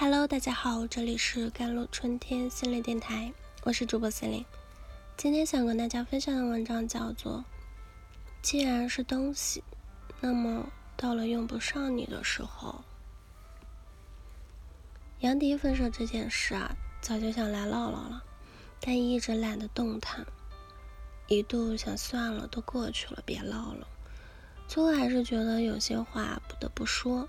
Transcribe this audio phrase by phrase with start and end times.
[0.00, 3.30] Hello，大家好，这里是甘露春天心灵电台，
[3.64, 4.42] 我是主播心灵。
[5.14, 7.44] 今天想跟大家分享的文章叫做：
[8.40, 9.62] 既然是东西，
[10.18, 10.66] 那么
[10.96, 12.82] 到了用不上你的时候。
[15.18, 18.24] 杨迪分手这件事啊，早就想来唠唠了，
[18.80, 20.24] 但一直懒得动弹，
[21.28, 23.86] 一度想算了，都过去了，别唠了。
[24.66, 27.28] 最后还是觉得有些话不得不说。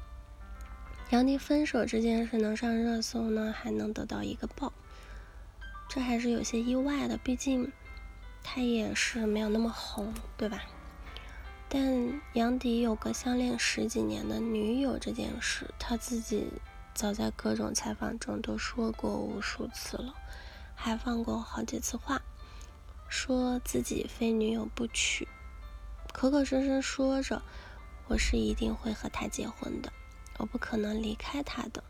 [1.11, 4.71] 杨迪分手这件事能上热搜呢，还能得到一个爆，
[5.89, 7.18] 这还是有些意外的。
[7.18, 7.70] 毕竟
[8.42, 10.64] 他也是没有那么红，对吧？
[11.68, 16.47] 但杨迪有个相恋十几年的女友这件事，他自己
[16.93, 20.14] 早在各种采访中都说过无数次了，
[20.75, 22.21] 还放过好几次话，
[23.09, 25.28] 说自己非女友不娶，
[26.14, 27.42] 口口声声说着
[28.07, 29.92] 我是一定会和他结婚的。
[30.41, 31.83] 我不可能离开他的，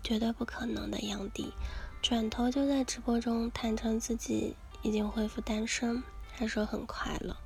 [0.00, 1.00] 绝对不可能的。
[1.00, 1.52] 杨迪
[2.00, 7.36] 转头就在直播中坦诚自己已经恢复单身，还说很快乐。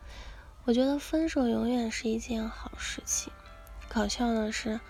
[0.66, 3.32] 我觉得分手永远是一件好事情。
[3.88, 4.80] 搞笑的是，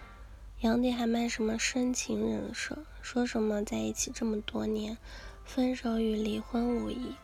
[0.59, 4.99] 杨迪还卖什么深情人设，说什么在一起这么多年，
[5.45, 7.15] 分手与离婚无异。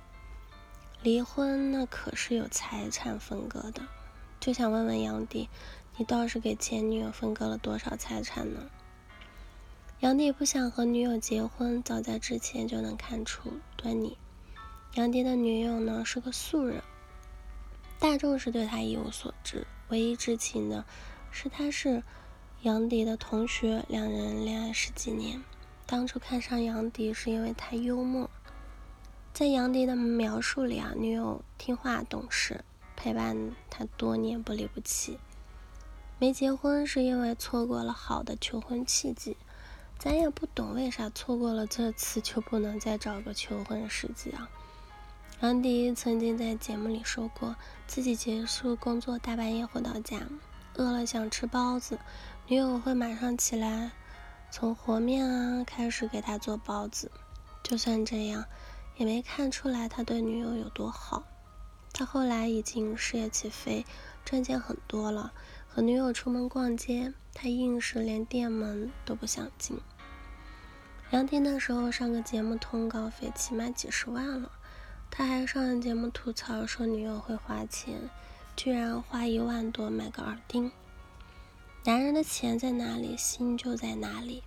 [1.02, 3.88] 离婚那可是有财产分割的，
[4.38, 5.48] 就想问问杨迪。
[5.96, 8.70] 你倒是给前女友分割了多少财产呢？
[10.00, 14.16] 杨迪不想和女友结婚，早在之前就能看出端倪。
[14.94, 16.82] 杨迪的女友呢是个素人，
[17.98, 20.86] 大众是对他一无所知，唯一知情的
[21.30, 22.02] 是他是
[22.62, 25.42] 杨迪的同学，两人恋爱十几年。
[25.84, 28.30] 当初看上杨迪是因为他幽默，
[29.34, 32.64] 在杨迪的描述里啊，女友听话懂事，
[32.96, 35.18] 陪伴他多年不离不弃。
[36.20, 39.38] 没结婚是因为错过了好的求婚契机，
[39.98, 44.50] 咱也不懂为啥错过了这次就不能再找个求婚时机啊。
[45.40, 47.56] 杨迪曾经在节目里说过，
[47.86, 50.20] 自己结束工作大半夜回到家，
[50.74, 51.98] 饿了想吃包子，
[52.48, 53.90] 女友会马上起来，
[54.50, 57.10] 从和面啊开始给他做包子。
[57.62, 58.44] 就算这样，
[58.98, 61.22] 也没看出来他对女友有多好。
[61.94, 63.86] 他后来已经事业起飞，
[64.22, 65.32] 赚钱很多了。
[65.72, 69.78] 和女友出门逛街，他硬是连店门都不想进。
[71.10, 74.50] 杨迪那时候上个节目通告费起码几十万了，
[75.12, 78.10] 他还上节目吐槽说女友会花钱，
[78.56, 80.72] 居然花一万多买个耳钉。
[81.84, 84.42] 男人的钱在哪里，心就在哪里。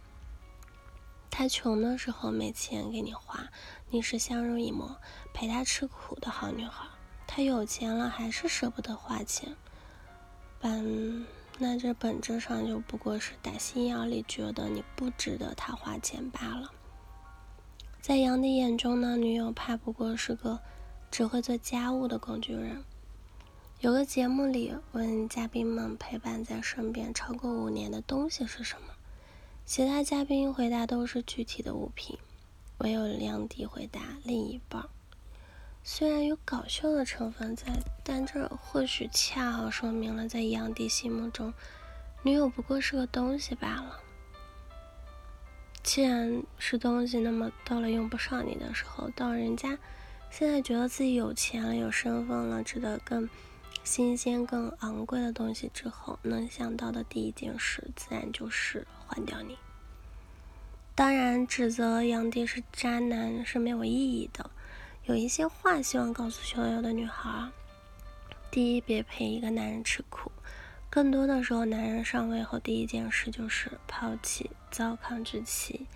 [1.31, 3.49] 他穷的时候没钱给你花，
[3.89, 4.97] 你是相濡以沫
[5.33, 6.85] 陪他吃苦的好女孩。
[7.25, 9.55] 他有钱了还是舍不得花钱。
[10.63, 11.25] 本
[11.57, 16.71] 那这本质上就不过是打心眼里觉得你不值得他花钱罢了。
[17.99, 20.61] 在杨迪眼中呢，女友怕不过是个
[21.11, 22.81] 只会做家务的工具人。
[23.81, 28.93] 有个节目里问嘉宾们陪伴在身边超过五年的东西是什么，
[29.65, 32.17] 其他嘉宾回答都是具体的物品，
[32.77, 34.87] 唯有杨迪回答另一半。
[35.85, 37.65] 虽然有搞笑的成分在，
[38.05, 41.53] 但这或许恰好说明了，在杨迪心目中，
[42.21, 43.99] 女友不过是个东西罢了。
[45.83, 49.77] 既然是东西，那么到了用不上你的时候，到人家
[50.31, 53.29] 现在觉得自己有钱了、有身份了，值得更
[53.83, 59.57] 新鲜、更昂贵的东西之后，能想到的第一件事，自然就是换掉你。
[60.95, 64.49] 当然，指责杨迪是渣男是没有意义的。
[65.05, 67.49] 有一些话希望告诉所有的女孩：
[68.49, 70.31] 第一，别陪一个男人吃苦。
[70.89, 75.87] 更多的时候，男人上位后第一件事就是抛弃糟糠之妻。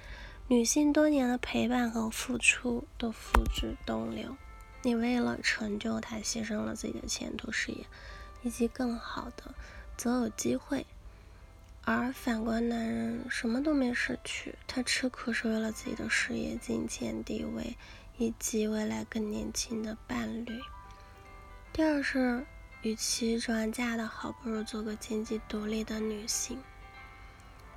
[0.50, 4.36] 女性多年的陪伴和付出都付之东流。
[4.82, 7.86] 你为了成就他，牺牲了自己的前途事业，
[8.44, 9.56] 以及更好的
[9.96, 10.86] 择偶机会。
[11.86, 17.78] 而反观男人，什么都没失去，他吃苦是为了自己的事业、金钱、地位。
[18.18, 20.60] 以及未来更年轻的伴侣。
[21.72, 22.46] 第二是，
[22.82, 26.60] 与其指望嫁得好，不如做个经济独立的女性。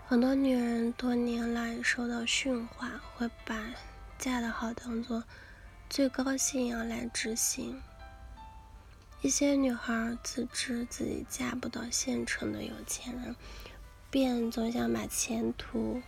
[0.07, 3.69] 很多女人多年来受到驯化，会把
[4.19, 5.23] 嫁得好当做
[5.89, 7.81] 最高信仰来执行。
[9.21, 13.37] 一些女孩自知自己嫁不到现成的有钱人，
[14.11, 16.01] 便总想把前途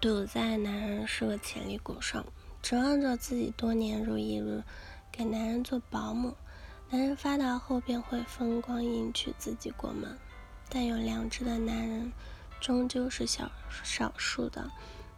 [0.00, 2.26] 赌在男人是个潜力股上。
[2.62, 4.62] 指望着自己多年如一日
[5.10, 6.36] 给男人做保姆，
[6.90, 10.16] 男人发达后便会风光迎娶自己过门。
[10.68, 12.12] 但有良知的男人
[12.60, 13.50] 终究是小
[13.82, 14.70] 少数的。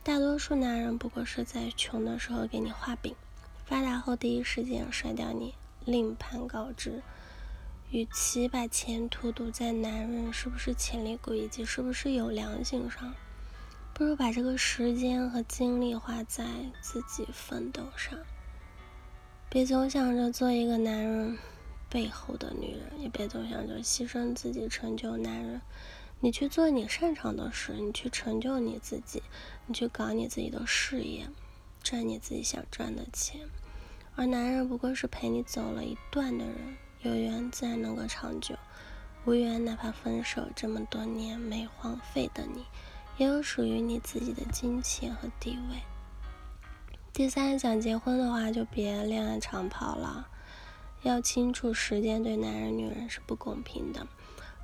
[0.02, 3.14] 大多数男人不过是在穷的时候给你画饼，
[3.66, 5.54] 发达后第一时间甩掉你，
[5.84, 7.02] 另盘告知。
[7.90, 13.14] 与其把前途赌在男人是不是潜力股以及是不是有良心上，
[13.94, 16.44] 不如把这个时间和精力花在
[16.80, 18.18] 自己奋斗上。
[19.48, 21.38] 别总想着做一个男人
[21.88, 25.62] 背后的女人，也别总想着牺牲自己成就男人。
[26.18, 29.22] 你去做你擅长的事，你去成就你自己，
[29.66, 31.28] 你去搞你自己的事业，
[31.80, 33.42] 赚你自己想赚的钱。
[34.16, 36.76] 而男人不过是陪你走了一段的人。
[37.02, 38.56] 有缘自然能够长久，
[39.24, 42.64] 无缘哪怕分手这么多年没荒废的你，
[43.16, 45.76] 也有属于你自己的金钱和地位。
[47.12, 50.28] 第三，想结婚的话就别恋爱长跑了，
[51.02, 54.06] 要清楚时间对男人女人是不公平的，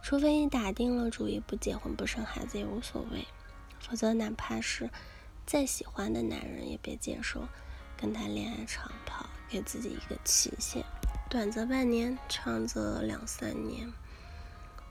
[0.02, 3.24] 除非你打定了主意不结婚不生孩子也无所谓，
[3.78, 4.90] 否则哪怕是
[5.46, 7.46] 再喜欢的男人也别接受
[7.96, 10.84] 跟他恋爱长跑，给自己一个期限。
[11.28, 13.92] 短则半年，长则两三年。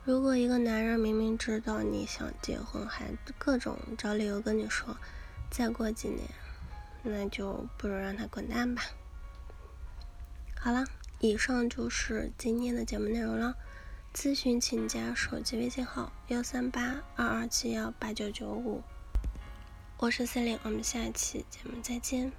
[0.10, 4.98] 如果一个男人明明知道你想结婚，还各种找理由跟你说
[5.52, 6.28] 再过几年，
[7.04, 8.82] 那就不如让他滚蛋吧。
[10.60, 10.84] 好了，
[11.20, 13.54] 以上就是今天的节目内容了。
[14.12, 18.82] 咨询请加手机微信号幺三八二二七幺八九九五。
[20.00, 22.32] 我是 C 琳，我们下期节目再见。